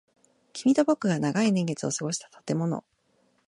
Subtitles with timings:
[0.53, 2.83] 君と僕が長い年月を過ごした建物。